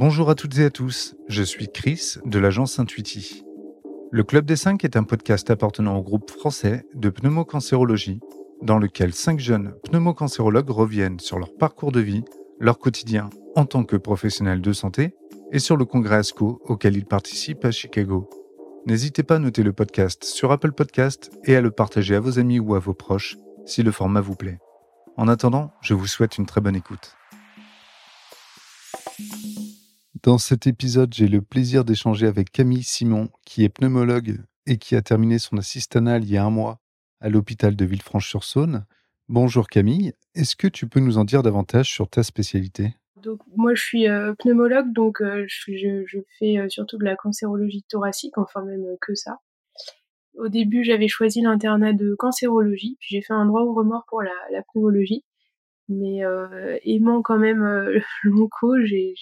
Bonjour 0.00 0.30
à 0.30 0.34
toutes 0.34 0.56
et 0.56 0.64
à 0.64 0.70
tous, 0.70 1.14
je 1.28 1.42
suis 1.42 1.68
Chris 1.70 2.14
de 2.24 2.38
l'agence 2.38 2.78
Intuiti. 2.78 3.44
Le 4.10 4.24
Club 4.24 4.46
des 4.46 4.56
5 4.56 4.82
est 4.82 4.96
un 4.96 5.02
podcast 5.02 5.50
appartenant 5.50 5.98
au 5.98 6.02
groupe 6.02 6.30
français 6.30 6.86
de 6.94 7.10
pneumocancérologie, 7.10 8.18
dans 8.62 8.78
lequel 8.78 9.12
cinq 9.12 9.40
jeunes 9.40 9.74
pneumocancérologues 9.84 10.70
reviennent 10.70 11.20
sur 11.20 11.38
leur 11.38 11.54
parcours 11.54 11.92
de 11.92 12.00
vie, 12.00 12.24
leur 12.58 12.78
quotidien 12.78 13.28
en 13.56 13.66
tant 13.66 13.84
que 13.84 13.96
professionnels 13.96 14.62
de 14.62 14.72
santé 14.72 15.14
et 15.52 15.58
sur 15.58 15.76
le 15.76 15.84
congrès 15.84 16.16
ASCO 16.16 16.62
auquel 16.64 16.96
ils 16.96 17.04
participent 17.04 17.66
à 17.66 17.70
Chicago. 17.70 18.30
N'hésitez 18.86 19.22
pas 19.22 19.36
à 19.36 19.38
noter 19.38 19.62
le 19.62 19.74
podcast 19.74 20.24
sur 20.24 20.50
Apple 20.50 20.72
Podcast 20.72 21.30
et 21.44 21.56
à 21.56 21.60
le 21.60 21.72
partager 21.72 22.14
à 22.14 22.20
vos 22.20 22.38
amis 22.38 22.58
ou 22.58 22.74
à 22.74 22.78
vos 22.78 22.94
proches 22.94 23.36
si 23.66 23.82
le 23.82 23.92
format 23.92 24.22
vous 24.22 24.34
plaît. 24.34 24.60
En 25.18 25.28
attendant, 25.28 25.74
je 25.82 25.92
vous 25.92 26.06
souhaite 26.06 26.38
une 26.38 26.46
très 26.46 26.62
bonne 26.62 26.76
écoute. 26.76 27.19
Dans 30.22 30.36
cet 30.36 30.66
épisode, 30.66 31.14
j'ai 31.14 31.28
le 31.28 31.40
plaisir 31.40 31.82
d'échanger 31.82 32.26
avec 32.26 32.52
Camille 32.52 32.82
Simon, 32.82 33.30
qui 33.46 33.64
est 33.64 33.70
pneumologue 33.70 34.40
et 34.66 34.76
qui 34.76 34.94
a 34.94 35.00
terminé 35.00 35.38
son 35.38 35.56
assistanat 35.56 36.18
il 36.18 36.30
y 36.30 36.36
a 36.36 36.44
un 36.44 36.50
mois 36.50 36.78
à 37.20 37.30
l'hôpital 37.30 37.74
de 37.74 37.84
Villefranche-sur-Saône. 37.86 38.84
Bonjour 39.30 39.66
Camille, 39.66 40.12
est-ce 40.34 40.56
que 40.56 40.66
tu 40.66 40.86
peux 40.86 41.00
nous 41.00 41.16
en 41.16 41.24
dire 41.24 41.42
davantage 41.42 41.90
sur 41.90 42.10
ta 42.10 42.22
spécialité? 42.22 42.96
Donc 43.16 43.40
moi 43.56 43.74
je 43.74 43.82
suis 43.82 44.08
euh, 44.08 44.34
pneumologue, 44.38 44.92
donc 44.92 45.22
euh, 45.22 45.46
je, 45.48 46.18
fais 46.38 46.58
euh, 46.58 46.68
surtout 46.68 46.98
de 46.98 47.04
la 47.04 47.16
cancérologie 47.16 47.84
thoracique, 47.88 48.36
enfin 48.36 48.62
même 48.62 48.84
que 49.00 49.14
ça. 49.14 49.38
Au 50.34 50.48
début 50.48 50.84
j'avais 50.84 51.08
choisi 51.08 51.40
l'internat 51.40 51.94
de 51.94 52.14
cancérologie, 52.14 52.98
puis 53.00 53.08
j'ai 53.12 53.22
fait 53.22 53.32
un 53.32 53.46
droit 53.46 53.62
au 53.62 53.72
remords 53.72 54.04
pour 54.06 54.20
la, 54.20 54.62
pneumologie. 54.74 55.24
Mais 55.88 56.20
aimant 56.84 57.22
quand 57.22 57.38
même 57.38 57.64
l'onco, 58.22 58.76
j'ai 58.84 59.14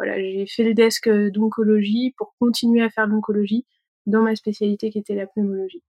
voilà, 0.00 0.18
j'ai 0.18 0.46
fait 0.46 0.64
le 0.64 0.72
desk 0.72 1.08
euh, 1.08 1.30
d'oncologie 1.30 2.14
pour 2.16 2.34
continuer 2.40 2.82
à 2.82 2.88
faire 2.88 3.06
de 3.06 3.12
l'oncologie 3.12 3.66
dans 4.06 4.22
ma 4.22 4.34
spécialité 4.34 4.88
qui 4.88 4.98
était 4.98 5.14
la 5.14 5.26
pneumologie. 5.26 5.82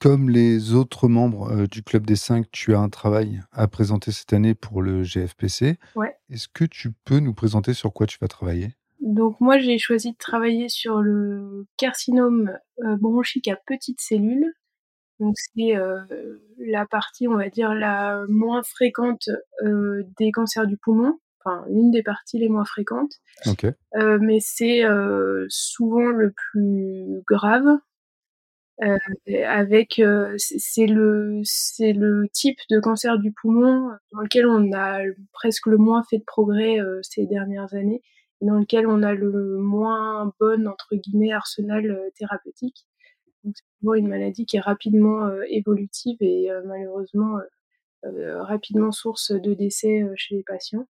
Comme 0.00 0.30
les 0.30 0.72
autres 0.72 1.06
membres 1.06 1.52
euh, 1.52 1.66
du 1.66 1.82
Club 1.82 2.06
des 2.06 2.16
5, 2.16 2.46
tu 2.50 2.74
as 2.74 2.78
un 2.78 2.88
travail 2.88 3.42
à 3.52 3.68
présenter 3.68 4.10
cette 4.10 4.32
année 4.32 4.54
pour 4.54 4.80
le 4.80 5.02
GFPC. 5.02 5.76
Ouais. 5.96 6.16
Est-ce 6.30 6.48
que 6.48 6.64
tu 6.64 6.92
peux 7.04 7.18
nous 7.18 7.34
présenter 7.34 7.74
sur 7.74 7.92
quoi 7.92 8.06
tu 8.06 8.16
vas 8.18 8.28
travailler? 8.28 8.70
Donc 9.02 9.38
moi 9.38 9.58
j'ai 9.58 9.76
choisi 9.76 10.12
de 10.12 10.16
travailler 10.16 10.70
sur 10.70 11.00
le 11.02 11.66
carcinome 11.76 12.56
euh, 12.84 12.96
bronchique 12.96 13.48
à 13.48 13.56
petites 13.66 14.00
cellules. 14.00 14.54
Donc 15.20 15.34
c'est 15.36 15.74
la 16.58 16.86
partie, 16.86 17.26
on 17.26 17.36
va 17.36 17.50
dire, 17.50 17.74
la 17.74 18.24
moins 18.28 18.62
fréquente 18.62 19.28
des 19.64 20.30
cancers 20.30 20.68
du 20.68 20.76
poumon 20.76 21.18
enfin 21.48 21.64
une 21.70 21.90
des 21.90 22.02
parties 22.02 22.38
les 22.38 22.48
moins 22.48 22.64
fréquentes. 22.64 23.14
Euh, 23.96 24.18
mais 24.20 24.38
c'est 24.40 24.84
euh, 24.84 25.46
souvent 25.48 26.08
le 26.10 26.32
plus 26.32 27.22
grave. 27.26 27.78
Euh, 28.84 28.96
avec 29.44 30.00
c'est 30.36 30.86
le 30.86 31.40
c'est 31.42 31.92
le 31.92 32.28
type 32.32 32.58
de 32.70 32.78
cancer 32.78 33.18
du 33.18 33.32
poumon 33.32 33.90
dans 34.12 34.20
lequel 34.20 34.46
on 34.46 34.72
a 34.72 35.00
presque 35.32 35.66
le 35.66 35.78
moins 35.78 36.04
fait 36.08 36.18
de 36.18 36.24
progrès 36.24 36.78
ces 37.02 37.26
dernières 37.26 37.74
années 37.74 38.02
dans 38.40 38.54
lequel 38.54 38.86
on 38.86 39.02
a 39.02 39.14
le 39.14 39.56
moins 39.58 40.32
bon 40.38 40.68
entre 40.68 40.94
guillemets 40.94 41.32
arsenal 41.32 41.92
thérapeutique. 42.16 42.86
c'est 43.42 43.50
souvent 43.80 43.94
une 43.94 44.06
maladie 44.06 44.46
qui 44.46 44.58
est 44.58 44.60
rapidement 44.60 45.28
évolutive 45.48 46.18
et 46.20 46.48
malheureusement 46.64 47.36
rapidement 48.04 48.92
source 48.92 49.32
de 49.32 49.54
décès 49.54 50.04
chez 50.14 50.36
les 50.36 50.44
patients. 50.44 50.86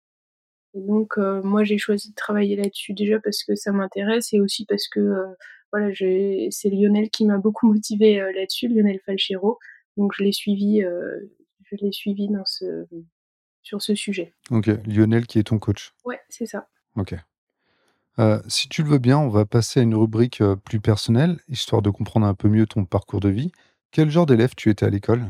Et 0.74 0.80
donc 0.80 1.18
euh, 1.18 1.40
moi 1.42 1.62
j'ai 1.62 1.78
choisi 1.78 2.10
de 2.10 2.14
travailler 2.14 2.56
là-dessus 2.56 2.94
déjà 2.94 3.20
parce 3.20 3.44
que 3.44 3.54
ça 3.54 3.70
m'intéresse 3.70 4.32
et 4.32 4.40
aussi 4.40 4.66
parce 4.66 4.88
que 4.88 5.00
euh, 5.00 5.34
voilà 5.72 5.92
c'est 5.94 6.70
Lionel 6.70 7.10
qui 7.10 7.24
m'a 7.24 7.38
beaucoup 7.38 7.72
motivé 7.72 8.20
euh, 8.20 8.32
là-dessus, 8.32 8.68
Lionel 8.68 8.98
Falchero. 9.06 9.58
Donc 9.96 10.12
je 10.16 10.24
l'ai 10.24 10.32
suivi, 10.32 10.82
je 10.82 11.76
l'ai 11.76 11.92
suivi 11.92 12.28
dans 12.28 12.44
ce 12.44 12.86
sur 13.62 13.80
ce 13.80 13.94
sujet. 13.94 14.34
Ok, 14.50 14.68
Lionel 14.86 15.26
qui 15.26 15.38
est 15.38 15.44
ton 15.44 15.60
coach. 15.60 15.94
Ouais, 16.04 16.20
c'est 16.28 16.46
ça. 16.46 16.68
Ok. 16.96 17.14
si 18.48 18.68
tu 18.68 18.82
le 18.82 18.88
veux 18.88 18.98
bien, 18.98 19.18
on 19.18 19.28
va 19.28 19.44
passer 19.44 19.78
à 19.78 19.82
une 19.84 19.94
rubrique 19.94 20.42
plus 20.64 20.80
personnelle, 20.80 21.38
histoire 21.48 21.80
de 21.80 21.90
comprendre 21.90 22.26
un 22.26 22.34
peu 22.34 22.48
mieux 22.48 22.66
ton 22.66 22.84
parcours 22.84 23.20
de 23.20 23.28
vie. 23.28 23.52
Quel 23.92 24.10
genre 24.10 24.26
d'élève 24.26 24.56
tu 24.56 24.68
étais 24.68 24.84
à 24.84 24.90
l'école? 24.90 25.22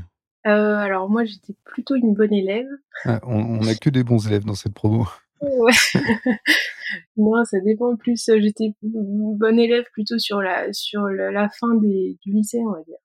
Alors 0.45 1.11
moi 1.11 1.27
j'étais 1.27 1.55
plutôt 1.65 1.95
une 1.95 2.15
bonne 2.15 2.33
élève. 2.33 2.69
on 3.25 3.59
n'a 3.59 3.75
que 3.75 3.91
des 3.91 4.03
bons 4.03 4.27
élèves 4.27 4.45
dans 4.45 4.55
cette 4.55 4.73
promo. 4.73 5.07
Ouais. 6.27 6.37
non, 7.17 7.45
ça 7.45 7.59
dépend 7.61 7.97
plus. 7.97 8.29
Euh, 8.29 8.39
j'étais 8.41 8.75
bonne 8.83 9.59
élève 9.59 9.85
plutôt 9.93 10.19
sur 10.19 10.41
la, 10.41 10.73
sur 10.73 11.07
la 11.07 11.49
fin 11.49 11.75
des, 11.77 12.19
du 12.23 12.33
lycée, 12.33 12.59
on 12.61 12.73
va 12.73 12.83
dire. 12.83 12.99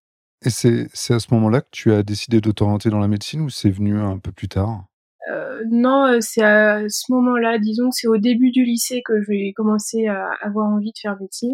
Et 0.46 0.50
c'est, 0.50 1.14
à 1.14 1.19
ce 1.19 1.34
moment-là 1.34 1.62
que 1.62 1.68
tu 1.72 1.92
as 1.92 2.03
décidé 2.03 2.40
de 2.40 2.52
t'orienter 2.52 2.90
dans 2.90 3.00
la 3.00 3.08
médecine 3.09 3.42
ou 3.42 3.50
c'est 3.50 3.69
venu 3.69 4.00
un 4.00 4.18
peu 4.19 4.31
plus 4.31 4.48
tard? 4.48 4.86
Euh, 5.30 5.64
Non, 5.69 6.06
euh, 6.06 6.18
c'est 6.22 6.44
à 6.44 6.88
ce 6.88 7.12
moment-là, 7.12 7.59
disons 7.59 7.90
que 7.90 7.96
c'est 7.96 8.08
au 8.08 8.18
début 8.18 8.52
du 8.52 8.64
lycée 8.64 9.02
que 9.03 9.22
j'ai 9.24 9.53
commencé 9.53 10.08
à 10.08 10.31
avoir 10.42 10.68
envie 10.68 10.92
de 10.92 11.00
faire 11.00 11.19
médecine. 11.19 11.53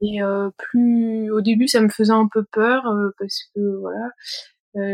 Et 0.00 0.22
euh, 0.22 0.50
plus 0.56 1.28
au 1.32 1.40
début, 1.40 1.66
ça 1.66 1.80
me 1.80 1.88
faisait 1.88 2.12
un 2.12 2.28
peu 2.32 2.44
peur 2.52 2.86
euh, 2.86 3.10
parce 3.18 3.42
que 3.54 3.80
voilà, 3.80 4.10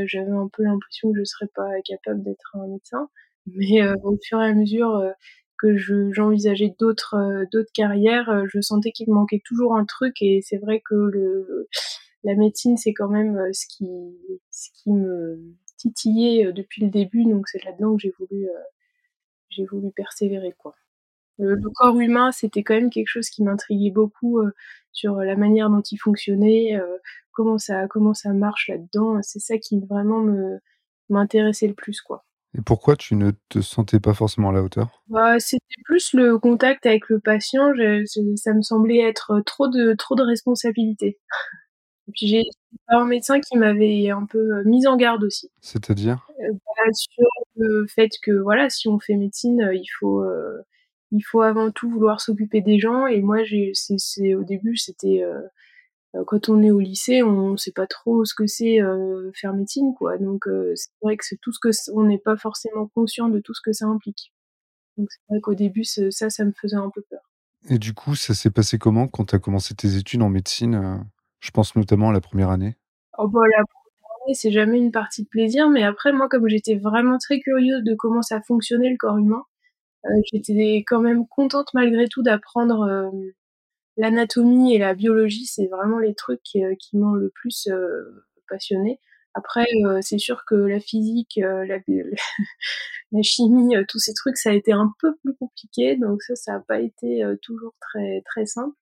j'avais 0.06 0.30
un 0.30 0.48
peu 0.50 0.62
l'impression 0.62 1.12
que 1.12 1.18
je 1.18 1.24
serais 1.24 1.50
pas 1.54 1.68
capable 1.86 2.22
d'être 2.22 2.56
un 2.56 2.66
médecin. 2.68 3.10
Mais 3.46 3.82
euh, 3.82 3.94
au 4.02 4.18
fur 4.22 4.40
et 4.40 4.46
à 4.46 4.54
mesure 4.54 4.96
euh, 4.96 5.10
que 5.58 5.76
j'envisageais 5.76 6.74
d'autres 6.78 7.14
euh, 7.14 7.44
d'autres 7.52 7.72
carrières, 7.74 8.44
je 8.52 8.60
sentais 8.60 8.92
qu'il 8.92 9.08
me 9.08 9.14
manquait 9.14 9.42
toujours 9.44 9.76
un 9.76 9.84
truc 9.84 10.16
et 10.22 10.40
c'est 10.42 10.58
vrai 10.58 10.80
que 10.80 10.94
le 10.94 11.68
la 12.24 12.34
médecine 12.36 12.76
c'est 12.76 12.94
quand 12.94 13.08
même 13.08 13.38
ce 13.52 13.66
qui 13.68 13.86
ce 14.50 14.70
qui 14.74 14.92
me 14.92 15.38
titillait 15.76 16.52
depuis 16.52 16.82
le 16.82 16.90
début 16.90 17.24
donc 17.24 17.48
c'est 17.48 17.62
là-dedans 17.64 17.96
que 17.96 18.02
j'ai 18.02 18.14
voulu 18.18 18.48
j'ai 19.50 19.64
voulu 19.66 19.90
persévérer 19.92 20.54
quoi. 20.58 20.74
Le, 21.38 21.56
corps 21.74 21.98
humain, 21.98 22.30
c'était 22.32 22.62
quand 22.62 22.74
même 22.74 22.90
quelque 22.90 23.08
chose 23.08 23.28
qui 23.28 23.42
m'intriguait 23.42 23.90
beaucoup 23.90 24.40
sur 24.92 25.16
la 25.16 25.36
manière 25.36 25.68
dont 25.70 25.82
il 25.82 25.98
fonctionnait, 25.98 26.78
comment 27.32 27.58
ça 27.58 27.88
comment 27.88 28.14
ça 28.14 28.32
marche 28.32 28.68
là-dedans. 28.68 29.20
C'est 29.22 29.40
ça 29.40 29.58
qui 29.58 29.80
vraiment 29.80 30.20
me 30.20 30.58
m'intéressait 31.10 31.66
le 31.68 31.74
plus 31.74 32.00
quoi. 32.00 32.24
Et 32.56 32.62
pourquoi 32.62 32.96
tu 32.96 33.16
ne 33.16 33.32
te 33.48 33.60
sentais 33.60 34.00
pas 34.00 34.14
forcément 34.14 34.50
à 34.50 34.52
la 34.52 34.62
hauteur? 34.62 35.02
Bah, 35.08 35.38
C'était 35.40 35.82
plus 35.84 36.12
le 36.12 36.38
contact 36.38 36.86
avec 36.86 37.08
le 37.08 37.18
patient. 37.18 37.72
ça 38.36 38.54
me 38.54 38.62
semblait 38.62 39.00
être 39.00 39.40
trop 39.44 39.68
de 39.68 39.94
trop 39.94 40.14
de 40.14 40.22
responsabilités. 40.22 41.18
Et 42.06 42.12
puis 42.12 42.26
j'ai 42.26 42.42
un 42.88 43.06
médecin 43.06 43.40
qui 43.40 43.56
m'avait 43.56 44.10
un 44.10 44.26
peu 44.26 44.38
euh, 44.38 44.62
mise 44.66 44.86
en 44.86 44.96
garde 44.96 45.24
aussi. 45.24 45.50
C'est-à-dire? 45.60 46.28
Euh, 46.40 46.52
bah, 46.52 46.92
Sur 46.92 47.28
le 47.56 47.86
fait 47.86 48.10
que 48.22 48.32
voilà, 48.32 48.68
si 48.68 48.88
on 48.88 48.98
fait 48.98 49.16
médecine, 49.16 49.62
euh, 49.62 49.74
il 49.74 49.88
faut 49.98 50.22
il 51.14 51.22
faut 51.22 51.42
avant 51.42 51.70
tout 51.70 51.88
vouloir 51.88 52.20
s'occuper 52.20 52.60
des 52.60 52.78
gens. 52.78 53.06
Et 53.06 53.20
moi, 53.20 53.38
c'est 53.72 54.34
au 54.34 54.42
début, 54.42 54.76
c'était 54.76 55.22
euh, 55.22 55.40
quand 56.26 56.48
on 56.48 56.62
est 56.62 56.70
au 56.70 56.78
lycée, 56.78 57.22
on 57.22 57.56
sait 57.56 57.72
pas 57.72 57.86
trop 57.86 58.24
ce 58.24 58.34
que 58.34 58.46
c'est 58.46 58.80
euh, 58.80 59.30
faire 59.34 59.52
médecine, 59.52 59.94
quoi. 59.94 60.16
Donc 60.18 60.46
euh, 60.46 60.72
c'est 60.76 60.90
vrai 61.02 61.16
que 61.16 61.24
c'est 61.24 61.38
tout 61.40 61.52
ce 61.52 61.58
que 61.60 61.70
on 61.92 62.04
n'est 62.04 62.18
pas 62.18 62.36
forcément 62.36 62.86
conscient 62.94 63.28
de 63.28 63.40
tout 63.40 63.54
ce 63.54 63.60
que 63.64 63.72
ça 63.72 63.86
implique. 63.86 64.32
Donc 64.96 65.08
c'est 65.10 65.22
vrai 65.28 65.40
qu'au 65.40 65.54
début, 65.54 65.84
ça, 65.84 66.30
ça 66.30 66.44
me 66.44 66.52
faisait 66.52 66.76
un 66.76 66.90
peu 66.90 67.02
peur. 67.10 67.20
Et 67.68 67.78
du 67.78 67.94
coup, 67.94 68.14
ça 68.14 68.34
s'est 68.34 68.50
passé 68.50 68.78
comment 68.78 69.08
quand 69.08 69.24
tu 69.24 69.34
as 69.34 69.38
commencé 69.38 69.74
tes 69.74 69.96
études 69.96 70.22
en 70.22 70.28
médecine 70.28 71.04
Je 71.40 71.50
pense 71.50 71.74
notamment 71.74 72.10
à 72.10 72.12
la 72.12 72.20
première 72.20 72.50
année? 72.50 72.76
Oh 73.18 73.26
bah 73.26 73.40
la 73.40 73.64
première 73.64 74.24
année, 74.24 74.34
c'est 74.34 74.52
jamais 74.52 74.78
une 74.78 74.92
partie 74.92 75.24
de 75.24 75.28
plaisir, 75.28 75.68
mais 75.68 75.82
après 75.82 76.12
moi, 76.12 76.28
comme 76.28 76.48
j'étais 76.48 76.76
vraiment 76.76 77.18
très 77.18 77.40
curieuse 77.40 77.82
de 77.82 77.94
comment 77.94 78.22
ça 78.22 78.40
fonctionnait 78.42 78.90
le 78.90 78.96
corps 78.98 79.18
humain, 79.18 79.42
j'étais 80.32 80.84
quand 80.86 81.00
même 81.00 81.26
contente 81.26 81.68
malgré 81.74 82.06
tout 82.06 82.22
d'apprendre 82.22 83.10
l'anatomie 83.96 84.74
et 84.74 84.78
la 84.78 84.94
biologie, 84.94 85.46
c'est 85.46 85.66
vraiment 85.66 85.98
les 85.98 86.14
trucs 86.14 86.42
qui, 86.42 86.64
euh, 86.64 86.74
m'ont 86.94 87.12
le 87.12 87.30
plus 87.30 87.68
euh, 87.68 88.24
passionné. 88.48 89.00
Après, 89.34 89.66
euh, 89.84 89.98
c'est 90.00 90.18
sûr 90.18 90.44
que 90.46 90.54
la 90.54 90.80
physique, 90.80 91.38
la, 91.42 91.64
la, 93.12 93.22
chimie, 93.22 93.74
tous 93.88 93.98
ces 93.98 94.14
trucs, 94.14 94.36
ça 94.36 94.50
a 94.50 94.52
été 94.54 94.72
un 94.72 94.92
peu 95.00 95.14
plus 95.16 95.34
compliqué. 95.34 95.96
Donc 95.96 96.22
ça, 96.22 96.36
ça 96.36 96.52
n'a 96.52 96.60
pas 96.60 96.80
été 96.80 97.24
toujours 97.42 97.74
très 97.80 98.22
très 98.26 98.46
simple. 98.46 98.76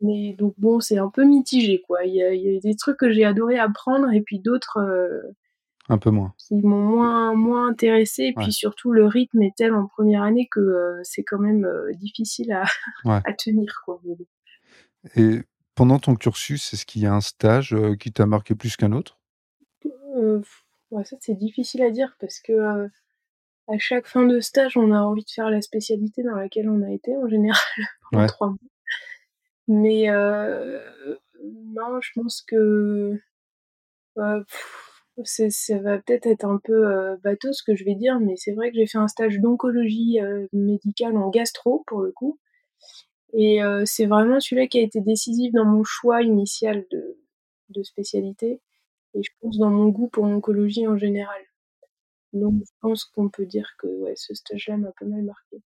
Mais 0.00 0.34
donc 0.34 0.54
bon, 0.58 0.80
c'est 0.80 0.98
un 0.98 1.08
peu 1.08 1.24
mitigé, 1.24 1.82
quoi. 1.86 2.04
Il 2.04 2.14
y 2.14 2.22
a, 2.22 2.32
il 2.34 2.42
y 2.42 2.56
a 2.56 2.60
des 2.60 2.76
trucs 2.76 2.98
que 2.98 3.10
j'ai 3.10 3.24
adoré 3.24 3.58
apprendre 3.58 4.12
et 4.12 4.20
puis 4.20 4.38
d'autres 4.40 4.78
un 5.88 5.98
peu 5.98 6.10
moins. 6.10 6.34
Qui 6.38 6.54
m'ont 6.54 6.82
moins, 6.82 7.34
moins 7.34 7.68
intéressé. 7.68 8.24
Et 8.24 8.34
puis 8.34 8.52
surtout, 8.52 8.92
le 8.92 9.06
rythme 9.06 9.42
est 9.42 9.54
tel 9.56 9.74
en 9.74 9.86
première 9.86 10.22
année 10.22 10.48
que 10.50 10.60
euh, 10.60 11.00
c'est 11.04 11.22
quand 11.22 11.38
même 11.38 11.64
euh, 11.64 11.92
difficile 11.94 12.52
à, 12.52 12.64
à, 13.24 13.32
tenir. 13.32 13.82
Quoi. 13.84 14.00
Et 15.14 15.42
pendant 15.74 15.98
ton 15.98 16.16
cursus, 16.16 16.72
est-ce 16.72 16.86
qu'il 16.86 17.02
y 17.02 17.06
a 17.06 17.14
un 17.14 17.20
stage 17.20 17.72
euh, 17.74 17.94
qui 17.94 18.12
t'a 18.12 18.26
marqué 18.26 18.54
plus 18.54 18.76
qu'un 18.76 18.92
autre? 18.92 19.18
Ouais, 20.90 21.04
Ça, 21.04 21.16
c'est 21.20 21.34
difficile 21.34 21.82
à 21.82 21.90
dire 21.90 22.16
parce 22.18 22.40
que 22.40 22.88
à 23.68 23.78
chaque 23.78 24.06
fin 24.06 24.24
de 24.24 24.40
stage, 24.40 24.76
on 24.76 24.92
a 24.92 25.00
envie 25.00 25.24
de 25.24 25.30
faire 25.30 25.50
la 25.50 25.60
spécialité 25.60 26.22
dans 26.22 26.36
laquelle 26.36 26.68
on 26.70 26.82
a 26.82 26.90
été 26.90 27.16
en 27.16 27.28
général 27.28 27.60
pendant. 28.12 28.26
3 28.26 28.48
mois. 28.48 28.58
Mais 29.68 30.06
non, 31.42 32.00
je 32.00 32.10
pense 32.14 32.42
que, 32.42 33.20
ça 35.24 35.78
va 35.78 35.98
peut-être 35.98 36.26
être 36.26 36.44
un 36.44 36.58
peu, 36.62 36.86
heu, 36.88 37.16
bateau 37.24 37.52
ce 37.52 37.62
que 37.62 37.74
je 37.76 37.84
vais 37.84 37.94
dire, 37.94 38.20
mais 38.20 38.36
c'est 38.36 38.52
vrai 38.52 38.70
que 38.70 38.76
j'ai 38.76 38.86
fait 38.86 38.98
un 38.98 39.08
stage 39.08 39.38
d'oncologie, 39.40 40.20
heu, 40.20 40.48
médicale 40.52 41.16
en 41.16 41.30
gastro 41.30 41.84
pour 41.86 42.00
le 42.02 42.12
coup 42.12 42.38
et 43.34 43.62
heu, 43.62 43.84
c'est 43.86 44.06
vraiment 44.06 44.40
celui-là 44.40 44.66
qui 44.68 44.78
a 44.78 44.82
été 44.82 45.00
décisif 45.02 45.52
dans 45.54 45.64
mon 45.66 45.84
choix 45.84 46.22
initial 46.22 46.86
de 47.70 47.82
spécialité 47.84 48.60
et 49.14 49.22
je 49.22 49.30
pense 49.40 49.58
dans 49.58 49.70
mon 49.70 49.88
goût 49.90 50.08
pour 50.08 50.26
l'oncologie 50.26 50.86
en 50.88 50.98
général. 50.98 51.42
Donc 52.34 52.54
je 52.66 52.72
pense 52.80 53.04
qu'on 53.06 53.28
peut 53.30 53.46
dire 53.46 53.70
que, 53.78 53.88
ce 54.16 54.34
stage-là 54.34 54.76
m'a 54.78 54.92
pas 54.98 55.06
mal 55.06 55.22
marqué. 55.24 55.62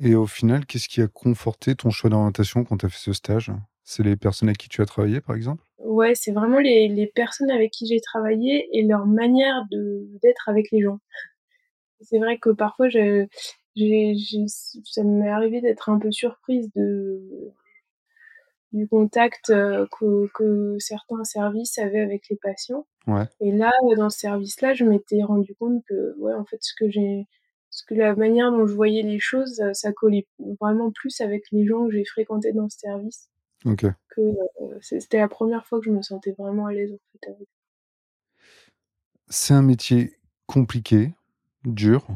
Et 0.00 0.14
au 0.16 0.26
final, 0.26 0.66
qu'est-ce 0.66 0.88
qui 0.88 1.02
a 1.02 1.08
conforté 1.08 1.76
ton 1.76 1.90
choix 1.90 2.10
d'orientation 2.10 2.64
quand 2.64 2.78
tu 2.78 2.86
as 2.86 2.88
fait 2.88 2.98
ce 2.98 3.12
stage? 3.12 3.52
C'est 3.84 4.02
les 4.02 4.16
personnes 4.16 4.48
avec 4.48 4.58
qui 4.58 4.68
tu 4.68 4.82
as 4.82 4.86
travaillé, 4.86 5.20
par 5.20 5.36
exemple? 5.36 5.64
Ouais, 5.78 6.14
c'est 6.16 6.32
vraiment 6.32 6.58
les 6.58 6.88
les 6.88 7.06
personnes 7.06 7.50
avec 7.50 7.70
qui 7.72 7.86
j'ai 7.86 8.00
travaillé 8.00 8.68
et 8.72 8.82
leur 8.84 9.06
manière 9.06 9.64
d'être 9.70 10.48
avec 10.48 10.70
les 10.72 10.80
gens. 10.82 10.98
C'est 12.00 12.18
vrai 12.18 12.38
que 12.38 12.50
parfois 12.50 12.88
je 12.88 13.26
ça 14.84 15.02
m'est 15.04 15.28
arrivé 15.28 15.60
d'être 15.60 15.88
un 15.88 15.98
peu 15.98 16.12
surprise 16.12 16.70
de 16.76 17.52
du 18.72 18.88
contact, 18.88 19.50
heu, 19.50 19.86
que 19.98 20.28
que 20.34 20.76
certains 20.78 21.24
services 21.24 21.78
avaient 21.78 22.00
avec 22.00 22.28
les 22.28 22.36
patients 22.36 22.86
Ouais. 23.06 23.28
et 23.40 23.52
là, 23.52 23.72
dans 23.98 24.10
ce 24.10 24.20
service-là, 24.20 24.74
je 24.74 24.84
m'étais 24.84 25.22
rendu 25.24 25.54
compte 25.56 25.84
que, 25.88 26.16
ouais, 26.18 26.34
en 26.34 26.44
fait, 26.46 26.58
ce 26.62 26.74
que 26.78 26.90
j'ai 26.90 27.26
ce 27.70 27.84
que 27.86 27.94
la 27.94 28.16
manière 28.16 28.50
dont 28.52 28.66
je 28.66 28.74
voyais 28.74 29.02
les 29.02 29.20
choses, 29.20 29.62
ça 29.74 29.92
collait 29.92 30.26
vraiment 30.60 30.92
plus 30.92 31.20
avec 31.22 31.44
les 31.52 31.66
gens 31.66 31.86
que 31.86 31.92
j'ai 31.92 32.04
fréquentés 32.06 32.52
dans 32.52 32.68
ce 32.70 32.78
service 32.80 33.30
Que, 34.10 34.20
heu, 34.20 34.78
c'était 34.82 35.18
la 35.18 35.28
première 35.28 35.66
fois 35.66 35.78
que 35.78 35.86
je 35.86 35.90
me 35.90 36.02
sentais 36.02 36.32
vraiment 36.38 36.66
à 36.66 36.72
l'aise, 36.72 36.92
en 36.92 36.98
fait, 37.12 37.28
avec 37.30 37.48
C'est 39.28 39.54
un 39.54 39.62
métier 39.62 40.12
compliqué, 40.46 41.12
dur. 41.64 42.06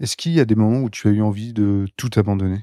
Est-ce 0.00 0.16
qu'il 0.16 0.32
y 0.32 0.40
a 0.40 0.44
des 0.44 0.54
moments 0.56 0.80
où 0.82 0.90
tu 0.90 1.08
as 1.08 1.12
eu 1.12 1.22
envie 1.22 1.52
de 1.52 1.86
tout 1.96 2.10
abandonner? 2.16 2.60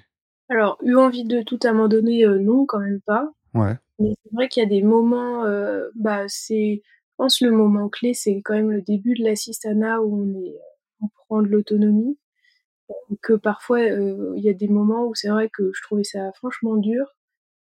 Alors, 0.50 0.78
eu 0.84 0.96
envie 0.96 1.26
de 1.26 1.42
tout 1.42 1.60
abandonner, 1.64 2.26
heu, 2.26 2.40
non, 2.40 2.66
quand 2.66 2.80
même 2.80 3.02
pas. 3.02 3.32
Ouais. 3.54 3.76
Mais 4.00 4.14
c'est 4.24 4.34
vrai 4.34 4.50
qu'il 4.50 4.64
y 4.64 4.66
a 4.66 4.70
des 4.70 4.84
moments, 4.84 5.46
heu, 5.46 5.92
bah, 5.96 6.26
c'est 6.28 6.82
je 6.84 7.24
pense 7.24 7.42
le 7.42 7.52
moment 7.52 7.90
clé, 7.90 8.14
c'est 8.14 8.42
quand 8.44 8.56
même 8.56 8.72
le 8.72 8.82
début 8.82 9.16
de 9.16 9.24
l'assistanat 9.24 10.02
où 10.02 10.24
on 10.24 10.42
est, 10.42 10.56
on 11.02 11.10
prend 11.28 11.42
de 11.44 11.48
l'autonomie. 11.50 12.18
Que 13.22 13.34
parfois, 13.34 13.82
il 13.82 14.40
y 14.44 14.50
a 14.50 14.54
des 14.54 14.68
moments 14.68 15.06
où 15.08 15.16
c'est 15.16 15.30
vrai 15.30 15.50
que 15.50 15.72
je 15.74 15.82
trouvais 15.82 16.04
ça 16.04 16.32
franchement 16.34 16.76
dur 16.78 17.06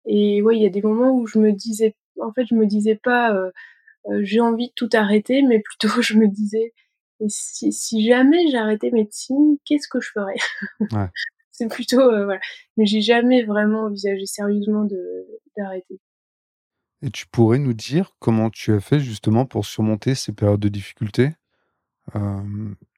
et 0.07 0.43
ouais, 0.43 0.57
il 0.57 0.63
y 0.63 0.67
a 0.67 0.71
des 0.71 0.83
moments 0.83 1.15
où 1.17 1.27
je 1.27 1.39
me 1.39 1.53
disais 1.53 1.95
en 2.21 2.33
fait, 2.33 2.45
je 2.47 2.55
me 2.55 2.67
disais 2.67 2.97
pas, 2.97 3.33
heu 3.35 3.53
heu: 4.11 4.25
«J'ai 4.25 4.41
envie 4.41 4.69
de 4.69 4.75
tout 4.77 4.91
arrêter», 4.95 5.43
mais 5.43 5.61
plutôt 5.61 5.89
je 6.03 6.17
me 6.19 6.29
disais: 6.29 6.75
«Et 7.21 7.27
si 7.29 7.73
si 7.73 8.07
jamais 8.07 8.49
j'arrêtais 8.51 8.91
médecine, 8.93 9.59
qu'est-ce 9.67 9.89
que 9.89 10.01
je 10.01 10.11
ferais?» 10.15 10.37
Ouais. 10.93 11.09
C'est 11.53 11.69
plutôt, 11.69 12.01
heu, 12.01 12.25
voilà, 12.25 12.41
mais 12.79 12.87
j'ai 12.87 13.03
jamais 13.03 13.45
vraiment 13.45 13.83
envisagé 13.85 14.27
sérieusement 14.27 14.87
d'arrêter. 15.57 16.01
Et 17.03 17.11
tu 17.11 17.27
pourrais 17.27 17.59
nous 17.59 17.75
dire 17.75 18.13
comment 18.19 18.49
tu 18.51 18.73
as 18.73 18.81
fait 18.81 19.01
justement 19.01 19.45
pour 19.45 19.67
surmonter 19.67 20.15
ces 20.15 20.33
périodes 20.33 20.61
de 20.61 20.69
difficulté? 20.69 21.33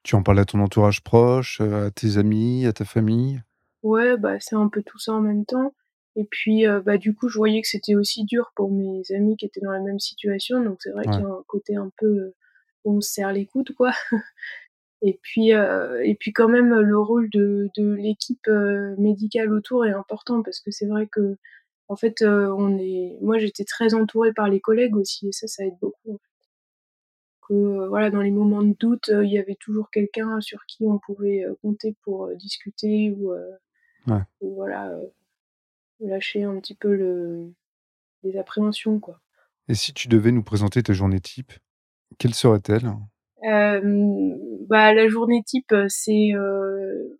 Tu 0.02 0.14
en 0.16 0.22
parles 0.22 0.40
à 0.40 0.44
ton 0.44 0.60
entourage 0.60 1.02
proche, 1.02 1.60
à 1.60 1.90
tes 1.90 2.16
amis, 2.18 2.66
à 2.66 2.72
ta 2.72 2.84
famille? 2.84 3.42
Ouais, 3.82 4.16
bah, 4.16 4.38
c'est 4.40 4.56
un 4.56 4.68
peu 4.68 4.82
tout 4.82 4.98
ça 4.98 5.12
en 5.12 5.20
même 5.20 5.44
temps 5.44 5.72
et 6.16 6.24
puis, 6.24 6.66
heu, 6.66 6.80
bah, 6.82 6.98
du 6.98 7.14
coup, 7.14 7.28
je 7.28 7.38
voyais 7.38 7.62
que 7.62 7.68
c'était 7.68 7.94
aussi 7.96 8.24
dur 8.24 8.52
pour 8.56 8.70
mes 8.72 9.02
amis 9.14 9.36
qui 9.36 9.46
étaient 9.46 9.60
dans 9.62 9.72
la 9.72 9.80
même 9.80 9.98
situation, 10.00 10.62
donc 10.64 10.78
c'est 10.82 10.90
vrai 10.92 11.04
qu'il 11.04 11.22
y 11.24 11.26
a 11.26 11.30
un 11.30 11.44
côté 11.48 11.76
un 11.76 11.90
peu, 11.98 12.32
où 12.84 12.96
on 12.98 13.00
se 13.02 13.12
serre 13.12 13.32
les 13.32 13.46
coudes, 13.46 13.72
quoi 13.74 13.92
et 15.02 15.18
puis, 15.22 15.52
heu 15.54 16.00
et 16.04 16.14
puis 16.16 16.32
quand 16.32 16.48
même, 16.48 16.74
le 16.80 16.98
rôle 17.00 17.30
de 17.30 17.68
de 17.76 17.94
l'équipe, 17.94 18.46
heu, 18.48 18.96
médicale 18.98 19.52
autour 19.52 19.86
est 19.86 19.92
important 19.92 20.42
parce 20.42 20.60
que 20.60 20.70
c'est 20.72 20.86
vrai 20.86 21.08
qu'en 21.08 21.96
fait, 21.96 22.22
heu, 22.22 22.52
on 22.54 22.78
est 22.78 23.18
moi, 23.22 23.38
j'étais 23.38 23.64
très 23.64 23.94
entourée 23.94 24.32
par 24.34 24.48
les 24.50 24.60
collègues 24.60 24.96
aussi 24.96 25.28
et 25.28 25.32
ça, 25.32 25.48
ça 25.48 25.64
aide 25.66 25.76
beaucoup, 25.82 26.12
en 26.14 26.18
fait. 26.18 26.20
Que, 27.48 27.88
voilà, 27.88 28.10
dans 28.10 28.20
les 28.22 28.30
moments 28.30 28.62
de 28.62 28.74
doute, 28.78 29.10
il 29.12 29.28
y 29.32 29.38
avait 29.38 29.56
toujours 29.56 29.90
quelqu'un 29.90 30.40
sur 30.40 30.64
qui 30.66 30.84
on 30.86 30.98
pouvait, 31.00 31.44
compter 31.60 31.96
pour, 32.04 32.28
discuter 32.36 33.10
ou, 33.10 33.32
Ouais. 34.08 34.20
ou 34.40 34.54
voilà, 34.54 34.92
lâcher 36.06 36.44
un 36.44 36.58
petit 36.60 36.74
peu 36.74 36.94
le 36.94 37.52
les 38.24 38.38
appréhensions, 38.38 39.00
quoi. 39.00 39.20
Et 39.68 39.74
si 39.74 39.92
tu 39.94 40.08
devais 40.08 40.32
nous 40.32 40.42
présenter 40.42 40.82
ta 40.82 40.92
journée 40.92 41.20
type, 41.20 41.52
quelle 42.18 42.34
serait-elle? 42.34 42.92
Bah, 44.68 44.92
la 44.94 45.08
journée 45.08 45.42
type, 45.44 45.72
heu, 45.72 45.86
c'est, 45.88 46.30
heu, 46.34 47.18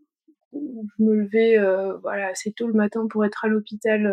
je 0.53 1.05
me 1.05 1.15
levais, 1.15 1.59
heu, 1.59 1.99
voilà, 2.03 2.29
assez 2.29 2.53
tôt 2.53 2.67
le 2.67 2.75
matin 2.75 3.07
pour 3.09 3.25
être 3.25 3.45
à 3.45 3.49
l'hôpital, 3.49 4.07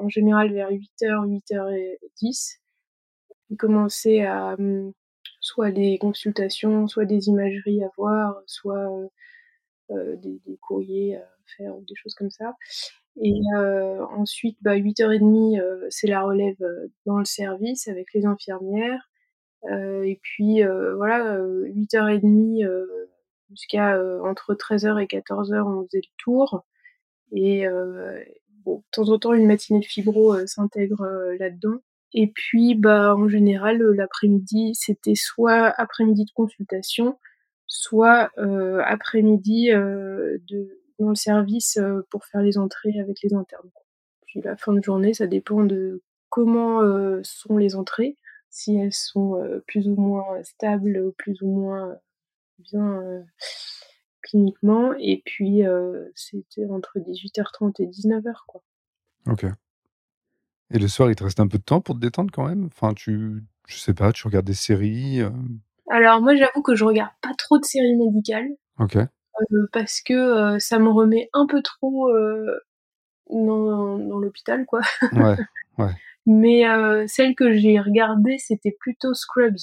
en 0.00 0.08
général 0.08 0.52
vers 0.52 0.70
08:00-08:10 0.70 2.60
et 3.52 3.56
commencer 3.56 4.22
à, 4.22 4.56
mmh, 4.58 4.92
soit 5.40 5.72
des 5.72 5.98
consultations, 5.98 6.88
soit 6.88 7.06
des 7.06 7.28
imageries 7.28 7.84
à 7.84 7.90
voir, 7.98 8.40
soit, 8.46 8.88
des 9.90 10.40
des 10.46 10.58
courriers 10.58 11.16
à 11.16 11.28
faire 11.58 11.74
des 11.88 11.94
choses 11.96 12.14
comme 12.14 12.30
ça 12.30 12.54
et 13.22 13.40
heu, 13.58 14.02
ensuite, 14.16 14.58
bah, 14.62 14.76
08:30, 14.76 15.58
heu, 15.58 15.86
c'est 15.90 16.08
la 16.08 16.22
relève, 16.22 16.56
heu, 16.62 16.92
dans 17.06 17.18
le 17.18 17.24
service 17.26 17.88
avec 17.88 18.08
les 18.14 18.26
infirmières, 18.26 19.10
et 20.04 20.20
puis, 20.22 20.62
voilà, 20.96 21.36
heu, 21.38 21.66
08:30, 21.68 22.64
heu, 22.64 22.88
jusqu'à, 23.50 23.98
heu, 23.98 24.22
entre 24.24 24.54
13:00 24.54 24.98
et 25.00 25.06
14:00, 25.08 25.68
on 25.68 25.84
faisait 25.86 25.98
le 26.04 26.10
tour. 26.18 26.64
Et 27.32 27.66
bon, 28.66 28.78
de 28.78 28.82
temps 28.92 29.10
en 29.10 29.18
temps, 29.20 29.34
une 29.34 29.46
matinée 29.48 29.80
de 29.80 29.86
fibro, 29.86 30.46
s'intègre, 30.46 31.06
là-dedans. 31.40 31.78
Et 32.14 32.28
puis, 32.28 32.74
bah, 32.76 33.14
en 33.16 33.28
général, 33.28 33.78
l'après-midi, 33.82 34.72
c'était 34.76 35.14
soit 35.16 35.68
après-midi 35.80 36.24
de 36.26 36.32
consultation, 36.34 37.18
soit, 37.68 38.30
heu, 38.38 38.80
après-midi, 38.86 39.72
heu, 39.72 40.42
de 40.50 40.80
dans 40.98 41.10
le 41.10 41.14
service, 41.16 41.78
heu, 41.78 42.06
pour 42.10 42.24
faire 42.26 42.42
les 42.42 42.58
entrées 42.58 42.98
avec 43.00 43.18
les 43.22 43.34
internes. 43.34 43.70
Puis 44.26 44.40
la 44.42 44.56
fin 44.56 44.72
de 44.74 44.82
journée, 44.84 45.14
ça 45.14 45.26
dépend 45.26 45.64
de 45.64 46.02
comment, 46.30 46.82
heu, 46.82 47.20
sont 47.24 47.56
les 47.58 47.76
entrées, 47.76 48.16
si 48.50 48.76
elles 48.76 48.92
sont, 48.94 49.36
heu, 49.42 49.64
plus 49.68 49.88
ou 49.88 49.96
moins 49.96 50.42
stables, 50.44 51.12
plus 51.18 51.42
ou 51.42 51.48
moins 51.48 51.96
bien, 52.60 53.02
cliniquement 54.22 54.94
et 54.98 55.22
puis, 55.26 55.62
c'était 56.16 56.66
entre 56.66 57.00
18:30 57.00 57.80
et 57.80 57.86
19:00, 57.86 58.44
quoi. 58.48 58.62
OK. 59.26 59.56
Et 60.72 60.78
le 60.78 60.88
soir, 60.88 61.10
il 61.10 61.14
te 61.16 61.22
reste 61.24 61.38
un 61.40 61.46
peu 61.48 61.58
de 61.58 61.62
temps 61.62 61.80
pour 61.80 61.94
te 61.94 62.00
détendre 62.00 62.30
quand 62.32 62.46
même? 62.48 62.64
Enfin, 62.66 62.92
tu 62.94 63.44
je 63.68 63.76
sais 63.78 63.94
pas, 63.94 64.12
tu 64.12 64.26
regardes 64.26 64.46
des 64.46 64.54
séries? 64.54 65.20
Alors 65.90 66.20
moi, 66.20 66.34
j'avoue 66.36 66.62
que 66.62 66.74
je 66.74 66.84
regarde 66.84 67.12
pas 67.22 67.34
trop 67.38 67.58
de 67.58 67.64
séries 67.64 67.96
médicales, 67.96 68.48
OK. 68.78 68.96
Heu, 69.52 69.68
parce 69.72 70.00
que, 70.02 70.56
heu, 70.56 70.58
ça 70.60 70.78
me 70.78 70.90
remet 70.90 71.28
un 71.34 71.46
peu 71.46 71.62
trop, 71.62 72.10
heu, 72.10 72.60
dans 73.30 73.98
dans 73.98 74.18
l'hôpital, 74.20 74.66
quoi. 74.66 74.80
Ouais, 75.12 75.36
ouais. 75.78 75.92
Mais, 76.26 76.64
celle 77.08 77.34
que 77.36 77.54
j'ai 77.54 77.80
regardée, 77.80 78.38
c'était 78.38 78.76
plutôt 78.80 79.14
Scrubs, 79.14 79.56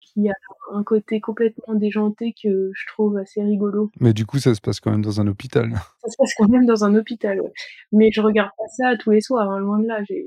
qui 0.00 0.28
a 0.30 0.34
un 0.74 0.84
côté 0.84 1.20
complètement 1.20 1.74
déjanté 1.74 2.34
que 2.42 2.70
je 2.74 2.86
trouve 2.88 3.16
assez 3.18 3.42
rigolo. 3.42 3.90
Mais 4.00 4.12
du 4.14 4.26
coup, 4.26 4.38
ça 4.38 4.54
se 4.54 4.60
passe 4.62 4.80
quand 4.80 4.90
même 4.92 5.02
dans 5.02 5.20
un 5.20 5.26
hôpital? 5.28 5.72
Ça 6.02 6.10
se 6.10 6.16
passe 6.18 6.34
quand 6.38 6.48
même 6.48 6.66
dans 6.66 6.84
un 6.84 6.94
hôpital, 6.96 7.40
ouais. 7.40 7.52
Mais 7.92 8.10
je 8.12 8.20
regarde 8.22 8.50
pas 8.58 8.68
ça 8.68 8.96
tous 8.98 9.10
les 9.12 9.20
soirs, 9.20 9.50
hein, 9.50 9.60
loin 9.60 9.78
de 9.80 9.86
là. 9.88 10.02
J'ai 10.04 10.24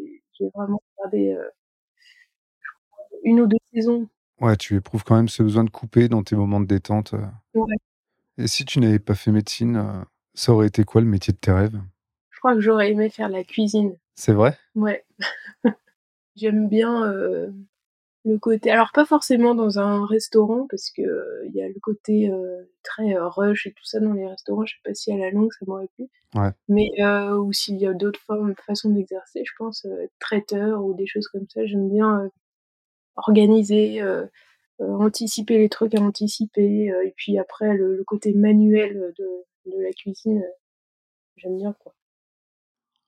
vraiment 0.56 0.82
regardé, 0.98 1.38
1 3.26 3.40
ou 3.40 3.48
2 3.48 3.58
saisons. 3.74 4.08
Ouais, 4.42 4.58
tu 4.58 4.76
éprouves 4.76 5.04
quand 5.04 5.16
même 5.16 5.30
ce 5.30 5.44
besoin 5.44 5.64
de 5.64 5.70
couper 5.70 6.10
dans 6.10 6.24
tes 6.24 6.36
moments 6.36 6.60
de 6.60 6.66
détente, 6.66 7.14
Ouais. 7.54 7.76
Et 8.38 8.48
si 8.48 8.66
tu 8.66 8.80
n'avais 8.80 9.00
pas 9.00 9.16
fait 9.16 9.32
médecine, 9.32 9.78
heu, 9.78 10.06
ça 10.34 10.54
aurait 10.54 10.68
été 10.68 10.84
quoi 10.84 11.02
le 11.02 11.08
métier 11.08 11.34
de 11.34 11.38
tes 11.40 11.52
rêves? 11.52 11.80
Je 12.32 12.40
crois 12.40 12.56
que 12.56 12.62
j'aurais 12.62 12.92
aimé 12.92 13.10
faire 13.10 13.30
la 13.30 13.44
cuisine. 13.44 13.96
C'est 14.16 14.34
vrai? 14.34 14.58
Ouais. 14.76 15.06
J'aime 16.38 16.70
bien, 16.70 17.06
heu, 17.12 17.54
le 18.26 18.40
côté 18.40 18.72
alors 18.72 18.92
pas 18.94 19.06
forcément 19.06 19.56
dans 19.56 19.80
un 19.80 20.06
restaurant 20.08 20.68
parce 20.70 20.92
que, 20.92 21.02
heu, 21.04 21.44
il 21.48 21.54
y 21.56 21.62
a 21.64 21.68
le 21.70 21.80
côté, 21.82 22.32
très, 22.84 23.16
rush 23.18 23.68
et 23.68 23.74
tout 23.74 23.86
ça 23.86 24.00
dans 24.02 24.14
les 24.14 24.28
restaurants, 24.28 24.66
je 24.66 24.76
sais 24.76 24.82
pas 24.86 24.94
si 24.96 25.12
à 25.14 25.18
la 25.18 25.32
longue 25.32 25.52
ça 25.54 25.66
m'aurait 25.68 25.90
plu. 25.98 26.08
Ouais. 26.36 26.52
Mais, 26.70 26.90
ou 27.36 27.54
s'il 27.54 27.78
y 27.78 27.88
a 27.88 27.94
d'autres 27.94 28.22
formes 28.22 28.56
façons 28.68 28.92
d'exercer, 28.92 29.44
je 29.46 29.54
pense, 29.58 29.86
être 29.86 30.14
traiteur 30.20 30.84
ou 30.86 30.94
des 30.96 31.08
choses 31.08 31.28
comme 31.30 31.48
ça, 31.50 31.66
j'aime 31.66 31.90
bien, 31.90 32.30
organiser, 33.18 34.02
anticiper 35.00 35.58
les 35.58 35.70
trucs 35.70 35.96
à 35.96 36.02
anticiper, 36.02 36.92
et 37.06 37.14
puis 37.16 37.38
après 37.38 37.76
le, 37.76 38.04
côté 38.06 38.34
manuel 38.34 39.14
de, 39.18 39.72
de 39.72 39.82
la 39.82 39.92
cuisine, 39.92 40.44
j'aime 41.38 41.58
bien 41.58 41.74
quoi. 41.74 41.94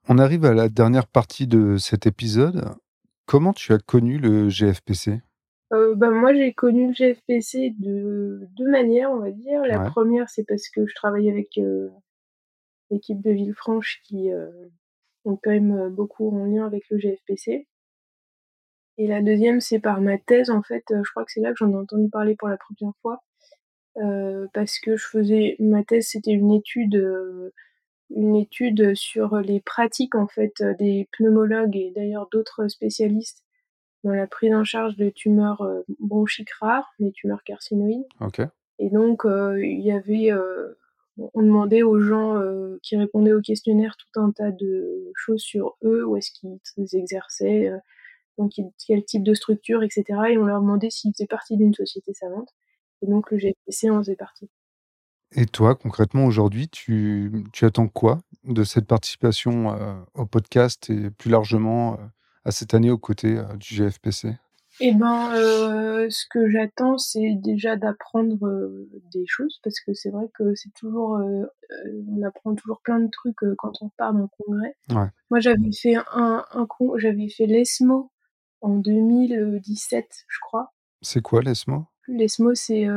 On 0.07 0.19
arrive 0.19 0.45
à 0.45 0.53
la 0.53 0.69
dernière 0.69 1.07
partie 1.07 1.47
de 1.47 1.77
cet 1.77 2.05
épisode. 2.05 2.75
Comment 3.25 3.53
tu 3.53 3.73
as 3.73 3.79
connu 3.79 4.19
le 4.19 4.49
GFPC 4.49 5.21
euh, 5.73 5.95
bah, 5.95 6.11
moi, 6.11 6.33
j'ai 6.33 6.53
connu 6.53 6.87
le 6.87 6.93
GFPC 6.93 7.73
de 7.79 8.47
deux 8.55 8.69
manières, 8.69 9.11
on 9.11 9.19
va 9.19 9.31
dire. 9.31 9.61
La 9.63 9.89
première, 9.89 10.29
c'est 10.29 10.43
parce 10.43 10.69
que 10.69 10.85
je 10.85 10.93
travaille 10.93 11.29
avec 11.29 11.57
euh, 11.57 11.89
l'équipe 12.91 13.19
de 13.21 13.31
Villefranche 13.31 13.99
qui 14.03 14.31
euh, 14.31 14.51
ont 15.25 15.39
quand 15.41 15.49
même 15.49 15.89
beaucoup 15.89 16.29
en 16.29 16.45
lien 16.45 16.65
avec 16.65 16.83
le 16.89 16.99
GFPC. 16.99 17.67
Et 18.97 19.07
la 19.07 19.21
deuxième, 19.21 19.61
c'est 19.61 19.79
par 19.79 20.01
ma 20.01 20.17
thèse, 20.17 20.49
en 20.49 20.61
fait. 20.61 20.83
je 20.89 21.11
crois 21.11 21.25
que 21.25 21.31
c'est 21.31 21.41
là 21.41 21.51
que 21.51 21.57
j'en 21.57 21.71
ai 21.71 21.75
entendu 21.75 22.09
parler 22.09 22.35
pour 22.35 22.47
la 22.47 22.57
première 22.57 22.93
fois. 23.01 23.21
parce 24.53 24.79
que 24.79 24.95
je 24.97 25.05
faisais 25.05 25.55
ma 25.59 25.83
thèse, 25.83 26.07
c'était 26.07 26.31
une 26.31 26.51
étude 26.51 27.51
une 28.11 28.35
étude 28.35 28.93
sur 28.95 29.37
les 29.37 29.59
pratiques 29.59 30.13
en 30.13 30.27
fait 30.27 30.61
des 30.77 31.09
pneumologues 31.11 31.75
et 31.75 31.91
d'ailleurs 31.95 32.29
d'autres 32.31 32.67
spécialistes 32.67 33.45
dans 34.05 34.13
la 34.13 34.27
prise 34.27 34.53
en 34.53 34.63
charge 34.63 34.95
de 34.95 35.09
tumeurs 35.09 35.61
euh, 35.63 35.81
bronchiques 35.99 36.53
rares, 36.61 36.93
les 36.99 37.11
tumeurs 37.11 37.43
carcinoïdes. 37.43 38.05
Et 38.77 38.89
donc 38.89 39.25
euh, 39.25 39.59
il 39.65 39.81
y 39.81 39.91
avait, 39.91 40.31
euh, 40.31 40.77
on 41.17 41.41
demandait 41.41 41.81
aux 41.81 41.99
gens 41.99 42.39
qui 42.83 42.97
répondaient 42.97 43.33
au 43.33 43.41
questionnaire 43.41 43.95
tout 43.97 44.19
un 44.19 44.31
tas 44.31 44.51
de 44.51 45.11
choses 45.15 45.41
sur 45.41 45.75
eux, 45.83 46.05
où 46.05 46.17
est-ce 46.17 46.31
qu'ils 46.31 46.99
exerçaient, 46.99 47.71
donc 48.37 48.51
quel 48.85 49.05
type 49.05 49.23
de 49.23 49.33
structure, 49.33 49.83
etc. 49.83 50.03
Et 50.29 50.37
on 50.37 50.45
leur 50.45 50.61
demandait 50.61 50.89
s'ils 50.89 51.13
faisaient 51.13 51.27
partie 51.27 51.57
d'une 51.57 51.73
société 51.73 52.13
savante. 52.13 52.49
Et 53.01 53.07
donc 53.07 53.31
le 53.31 53.37
GFPC 53.37 53.89
en 53.89 53.99
faisait 53.99 54.15
partie. 54.15 54.49
Et 55.37 55.45
toi, 55.45 55.75
concrètement, 55.75 56.25
aujourd'hui, 56.25 56.69
tu, 56.69 57.31
attends 57.61 57.87
quoi 57.87 58.19
de 58.45 58.63
cette 58.63 58.85
participation 58.85 59.73
euh, 59.73 59.93
au 60.13 60.25
podcast 60.25 60.89
et 60.89 61.09
plus 61.09 61.29
largement 61.29 61.93
euh, 61.93 61.97
à 62.45 62.51
cette 62.51 62.73
année 62.73 62.91
aux 62.91 62.97
côtés 62.97 63.37
euh, 63.37 63.43
du 63.57 63.75
GFPC 63.75 64.37
Eh 64.79 64.93
ben, 64.93 65.31
ce 66.09 66.25
que 66.29 66.49
j'attends, 66.49 66.97
c'est 66.97 67.33
déjà 67.35 67.75
d'apprendre 67.75 68.37
des 69.11 69.25
choses 69.27 69.59
parce 69.63 69.79
que 69.81 69.93
c'est 69.93 70.09
vrai 70.09 70.29
que 70.37 70.55
c'est 70.55 70.73
toujours, 70.73 71.19
on 72.07 72.21
apprend 72.21 72.55
toujours 72.55 72.79
plein 72.81 72.99
de 72.99 73.09
trucs 73.09 73.39
quand 73.57 73.73
on 73.81 73.89
part 73.97 74.13
d'un 74.13 74.29
congrès. 74.37 74.77
Moi, 75.31 75.39
j'avais 75.39 75.71
fait 75.73 75.95
un, 76.13 76.45
un 76.51 76.67
j'avais 76.97 77.27
fait 77.29 77.47
l'ESMO 77.47 78.11
en 78.65 78.77
2017, 78.77 80.05
je 80.27 80.37
crois. 80.41 80.73
C'est 81.01 81.21
quoi 81.21 81.41
l'ESMO? 81.41 81.85
L'ESMO, 82.07 82.55
c'est 82.55 82.87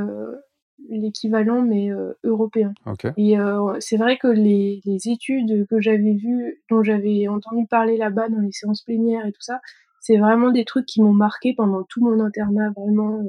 l'équivalent 0.88 1.62
mais 1.62 1.90
euh, 1.90 2.14
européen. 2.24 2.72
Et 3.16 3.38
euh, 3.38 3.76
c'est 3.80 3.96
vrai 3.96 4.16
que 4.18 4.28
les, 4.28 4.80
les 4.84 5.08
études 5.08 5.66
que 5.68 5.80
j'avais 5.80 6.14
vues, 6.14 6.62
dont 6.70 6.82
j'avais 6.82 7.28
entendu 7.28 7.66
parler 7.66 7.96
là-bas 7.96 8.28
dans 8.28 8.40
les 8.40 8.52
séances 8.52 8.82
plénières 8.82 9.26
et 9.26 9.32
tout 9.32 9.42
ça, 9.42 9.60
c'est 10.00 10.16
vraiment 10.16 10.50
des 10.50 10.64
trucs 10.64 10.86
qui 10.86 11.02
m'ont 11.02 11.12
marqué 11.12 11.54
pendant 11.54 11.82
tout 11.84 12.02
mon 12.02 12.20
internat, 12.20 12.70
vraiment. 12.76 13.20
Euh, 13.20 13.28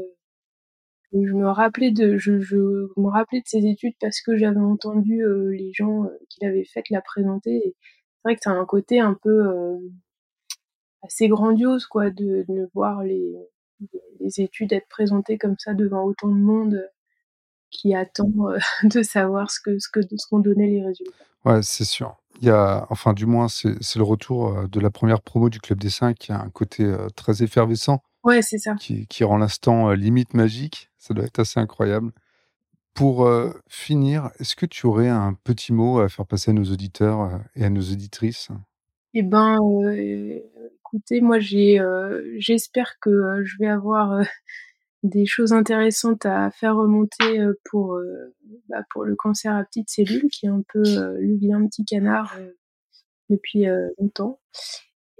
je 1.11 1.33
me 1.33 1.47
rappelais 1.47 1.89
de, 1.89 2.17
je, 2.17 2.39
je, 2.39 2.55
me 2.55 3.09
rappelais 3.09 3.39
de 3.39 3.47
ces 3.47 3.65
études 3.65 3.95
parce 3.99 4.21
que 4.21 4.37
j'avais 4.37 4.59
entendu 4.59 5.23
les 5.51 5.71
gens 5.73 6.03
qui 6.29 6.45
l'avaient 6.45 6.65
faites 6.71 6.91
la 6.91 7.01
présenter. 7.01 7.61
C'est 7.73 8.21
vrai 8.23 8.35
que 8.35 8.41
c'est 8.43 8.51
un 8.51 8.65
côté 8.65 8.99
un 8.99 9.17
peu 9.19 9.79
assez 11.01 11.27
grandiose, 11.27 11.85
quoi, 11.85 12.09
de, 12.09 12.45
de 12.47 12.69
voir 12.73 13.03
les, 13.03 13.35
les 14.19 14.41
études 14.41 14.73
être 14.73 14.87
présentées 14.87 15.37
comme 15.37 15.55
ça 15.57 15.73
devant 15.73 16.03
autant 16.03 16.27
de 16.27 16.33
monde 16.39 16.89
qui 17.71 17.93
attend 17.93 18.31
euh, 18.39 18.57
de 18.83 19.03
savoir 19.03 19.51
ce 19.51 19.59
que 19.59 19.79
ce 19.79 19.89
que 19.89 20.01
ce 20.01 20.27
qu'ont 20.29 20.39
donné 20.39 20.67
les 20.67 20.85
résultats. 20.85 21.25
Ouais, 21.45 21.61
c'est 21.61 21.85
sûr. 21.85 22.15
Il 22.41 22.47
y 22.47 22.51
a, 22.51 22.85
enfin, 22.89 23.13
du 23.13 23.25
moins, 23.25 23.47
c'est 23.49 23.95
le 23.95 24.03
retour 24.03 24.47
euh, 24.47 24.67
de 24.67 24.79
la 24.79 24.89
première 24.89 25.21
promo 25.21 25.49
du 25.49 25.59
Club 25.59 25.79
des 25.79 25.89
5 25.89 26.17
qui 26.17 26.31
a 26.31 26.39
un 26.39 26.49
côté 26.49 26.83
euh, 26.83 27.09
très 27.15 27.43
effervescent. 27.43 28.01
Ouais, 28.23 28.41
c'est 28.41 28.57
ça. 28.57 28.75
Qui, 28.75 29.07
qui 29.07 29.23
rend 29.23 29.37
l'instant 29.37 29.91
limite 29.91 30.33
magique. 30.33 30.89
Ça 30.97 31.13
doit 31.13 31.25
être 31.25 31.39
assez 31.39 31.59
incroyable. 31.59 32.11
Pour 32.93 33.31
finir, 33.69 34.29
est-ce 34.39 34.57
que 34.57 34.65
tu 34.65 34.85
aurais 34.85 35.07
un 35.07 35.33
petit 35.33 35.71
mot 35.71 35.99
à 35.99 36.09
faire 36.09 36.25
passer 36.25 36.51
à 36.51 36.53
nos 36.53 36.65
auditeurs 36.65 37.39
et 37.55 37.63
à 37.63 37.69
nos 37.69 37.81
auditrices? 37.81 38.49
Eh 39.13 39.21
ben, 39.21 39.57
écoutez, 40.93 41.21
moi, 41.21 41.39
j'ai, 41.39 41.79
j'espère 42.37 42.99
que 42.99 43.43
je 43.43 43.57
vais 43.59 43.67
avoir 43.67 44.21
des 45.03 45.25
choses 45.25 45.53
intéressantes 45.53 46.25
à 46.25 46.51
faire 46.51 46.75
remonter 46.75 47.39
euh, 47.39 47.53
pour, 47.65 47.95
euh, 47.95 48.35
bah, 48.67 48.83
pour 48.91 49.05
le 49.05 49.15
cancer 49.15 49.55
à 49.55 49.63
petites 49.63 49.89
cellules, 49.89 50.29
qui 50.29 50.45
est 50.45 50.49
un 50.49 50.63
peu 50.73 50.83
euh, 50.85 51.17
le 51.19 51.35
vilain 51.35 51.65
petit 51.67 51.85
canard 51.85 52.37
depuis 53.29 53.65
longtemps. 53.99 54.39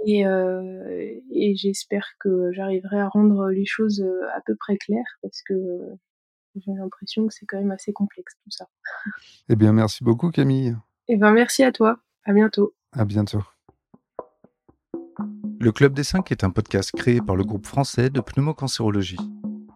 Et, 0.05 0.21
et 0.21 1.55
j'espère 1.55 2.07
que 2.19 2.51
j'arriverai 2.53 2.99
à 2.99 3.09
rendre 3.09 3.49
les 3.49 3.65
choses 3.65 4.03
à 4.33 4.41
peu 4.41 4.55
près 4.55 4.77
claires, 4.77 5.19
parce 5.21 5.43
que 5.43 5.53
j'ai 6.55 6.71
l'impression 6.71 7.27
que 7.27 7.33
c'est 7.33 7.45
quand 7.45 7.59
même 7.59 7.71
assez 7.71 7.93
complexe 7.93 8.33
tout 8.43 8.49
ça. 8.49 8.67
Eh 9.49 9.55
bien, 9.55 9.73
merci 9.73 10.03
beaucoup 10.03 10.31
Camille. 10.31 10.75
Eh 11.07 11.17
bien, 11.17 11.31
merci 11.31 11.63
à 11.63 11.71
toi. 11.71 11.99
À 12.23 12.33
bientôt. 12.33 12.73
À 12.93 13.05
bientôt. 13.05 13.43
Le 15.61 15.73
Club 15.73 15.93
des 15.93 16.05
5 16.05 16.31
est 16.31 16.45
un 16.45 16.51
podcast 16.51 16.89
créé 16.95 17.19
par 17.19 17.35
le 17.35 17.43
groupe 17.43 17.65
français 17.65 18.09
de 18.09 18.21
pneumocancérologie. 18.21 19.19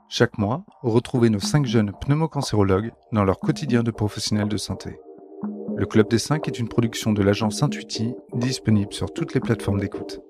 Chaque 0.07 0.37
mois, 0.37 0.65
retrouvez 0.81 1.29
nos 1.29 1.41
5 1.41 1.65
jeunes 1.65 1.91
pneumocancérologues 1.99 2.93
dans 3.11 3.25
leur 3.25 3.37
quotidien 3.37 3.83
de 3.83 3.91
professionnels 3.91 4.47
de 4.47 4.55
santé. 4.55 4.97
Le 5.75 5.85
Club 5.85 6.09
des 6.09 6.19
5 6.19 6.47
est 6.47 6.57
une 6.57 6.69
production 6.69 7.11
de 7.11 7.21
l'agence 7.21 7.61
Intuiti, 7.63 8.13
disponible 8.33 8.93
sur 8.93 9.11
toutes 9.11 9.33
les 9.33 9.41
plateformes 9.41 9.81
d'écoute. 9.81 10.21